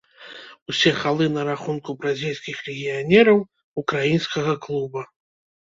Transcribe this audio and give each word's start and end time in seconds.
Усе 0.71 0.93
галы 1.01 1.27
на 1.33 1.43
рахунку 1.49 1.95
бразільскіх 1.99 2.57
легіянераў 2.71 3.45
украінскага 3.83 4.57
клуба. 4.69 5.07